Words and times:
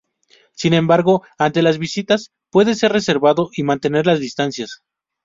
Sin 0.55 0.73
embargo, 0.73 1.21
ante 1.37 1.61
las 1.61 1.77
visitas 1.77 2.31
puede 2.49 2.73
ser 2.73 2.91
reservado 2.91 3.51
y 3.55 3.61
mantener 3.61 4.07
las 4.07 4.19
distancias. 4.19 4.81